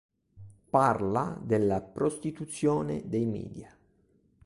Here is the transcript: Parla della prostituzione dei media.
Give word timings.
Parla 0.71 1.37
della 1.43 1.79
prostituzione 1.79 3.03
dei 3.07 3.27
media. 3.27 3.71